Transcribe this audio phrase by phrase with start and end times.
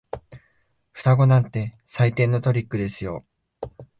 [0.93, 3.23] 双子なんて最低のトリックですよ。